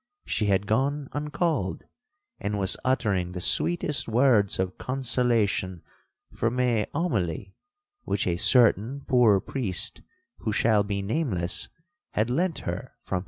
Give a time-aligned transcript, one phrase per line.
[0.25, 1.83] She had gone uncalled,
[2.39, 5.83] and was uttering the sweetest words of consolation
[6.33, 7.53] from a homily,
[8.03, 10.01] which a certain poor priest,
[10.37, 11.67] who shall be nameless,
[12.13, 13.19] had lent her from his humble store.'